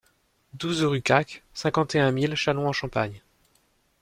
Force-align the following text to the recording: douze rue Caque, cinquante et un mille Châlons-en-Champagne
douze 0.55 0.83
rue 0.83 1.03
Caque, 1.03 1.43
cinquante 1.53 1.93
et 1.93 1.99
un 1.99 2.11
mille 2.11 2.33
Châlons-en-Champagne 2.33 3.21